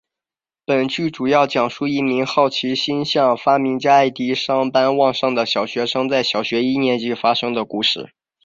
[0.65, 8.09] 本剧主要讲述一名好奇心像发明家爱迪生般旺盛的小学生在小学一年级发生的故事。